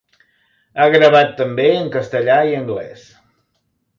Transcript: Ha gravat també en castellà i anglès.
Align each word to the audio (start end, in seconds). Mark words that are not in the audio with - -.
Ha 0.79 0.87
gravat 0.95 1.35
també 1.41 1.67
en 1.83 1.93
castellà 1.97 2.39
i 2.53 2.57
anglès. 2.63 3.07